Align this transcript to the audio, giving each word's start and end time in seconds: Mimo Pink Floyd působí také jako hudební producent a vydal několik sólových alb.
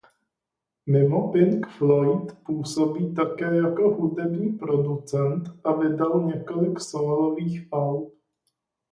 Mimo 0.85 1.27
Pink 1.31 1.67
Floyd 1.67 2.37
působí 2.45 3.13
také 3.13 3.55
jako 3.55 3.89
hudební 3.89 4.51
producent 4.53 5.49
a 5.63 5.71
vydal 5.73 6.23
několik 6.25 6.79
sólových 6.79 7.73
alb. 7.73 8.13